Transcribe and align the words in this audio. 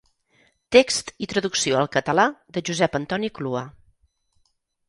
Text 0.75 1.11
i 1.25 1.27
traducció 1.33 1.77
al 1.81 1.89
català 1.97 2.25
de 2.57 2.65
Josep 2.71 3.01
Antoni 3.01 3.33
Clua. 3.37 3.63